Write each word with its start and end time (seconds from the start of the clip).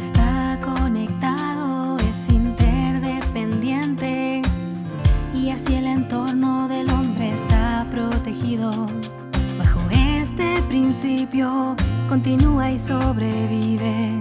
está 0.00 0.58
conectado, 0.62 1.96
es 1.98 2.28
interdependiente 2.30 4.40
y 5.34 5.50
así 5.50 5.74
el 5.74 5.86
entorno 5.86 6.68
del 6.68 6.88
hombre 6.90 7.34
está 7.34 7.84
protegido. 7.90 8.86
Bajo 9.58 9.80
este 9.90 10.62
principio 10.68 11.76
continúa 12.08 12.70
y 12.70 12.78
sobrevive. 12.78 14.18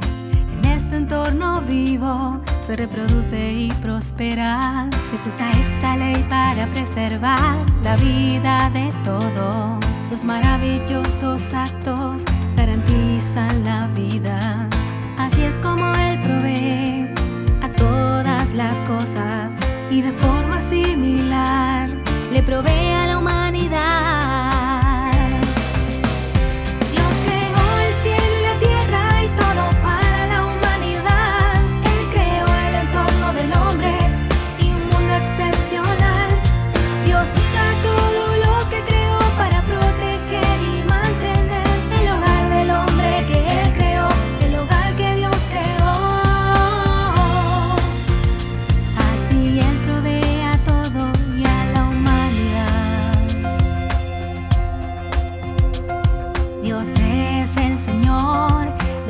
En 0.57 0.65
este 0.65 0.97
entorno 0.97 1.61
vivo 1.61 2.41
se 2.67 2.75
reproduce 2.75 3.53
y 3.53 3.71
prospera. 3.81 4.89
Jesús 5.11 5.35
usa 5.35 5.49
esta 5.51 5.95
ley 5.95 6.21
para 6.29 6.67
preservar 6.67 7.55
la 7.83 7.95
vida 7.95 8.69
de 8.71 8.91
todos. 9.05 9.79
Sus 10.07 10.25
maravillosos 10.25 11.53
actos 11.53 12.25
garantizan 12.57 13.63
la 13.63 13.87
vida. 13.95 14.67
Como 15.57 15.93
Él 15.95 16.19
provee 16.21 17.09
a 17.63 17.69
todas 17.75 18.53
las 18.53 18.77
cosas 18.81 19.51
y 19.89 20.01
de 20.01 20.11
forma 20.11 20.61
similar 20.61 21.89
le 22.31 22.43
provee 22.43 22.88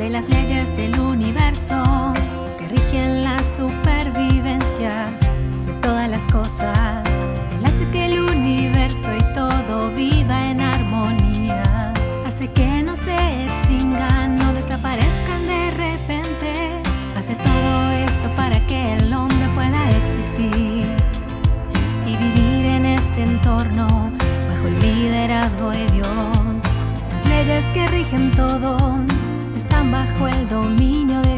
de 0.00 0.08
las 0.08 0.26
leyes 0.30 0.74
del 0.78 0.98
universo 0.98 2.14
que 2.58 2.66
rigen 2.68 3.22
la 3.22 3.36
supervivencia 3.44 5.10
de 5.66 5.72
todas 5.82 6.08
las 6.08 6.22
cosas. 6.32 7.04
Él 7.54 7.66
hace 7.66 7.84
que 7.90 8.06
el 8.06 8.18
universo 8.18 9.10
y 9.14 9.34
todo 9.34 9.90
viva 9.90 10.50
en 10.50 10.62
armonía. 10.62 11.92
Hace 12.26 12.48
que 12.48 12.82
no 12.82 12.96
se 12.96 13.14
extingan, 13.44 14.36
no 14.36 14.54
desaparezcan 14.54 15.46
de 15.46 15.70
repente. 15.72 16.80
Hace 17.18 17.34
todo 17.34 17.90
esto 17.90 18.30
para 18.36 18.66
que 18.66 18.94
el 18.94 19.12
hombre 19.12 19.48
pueda 19.54 19.90
existir 19.98 20.86
y 22.06 22.16
vivir 22.16 22.64
en 22.64 22.86
este 22.86 23.24
entorno 23.24 23.86
bajo 24.48 24.66
el 24.66 24.80
liderazgo 24.80 25.68
de 25.68 25.86
Dios. 25.90 26.62
Las 27.12 27.26
leyes 27.26 27.70
que 27.72 27.86
rigen 27.88 28.30
todo 28.30 28.78
bajo 29.90 30.28
el 30.28 30.48
dominio 30.48 31.20
de 31.22 31.29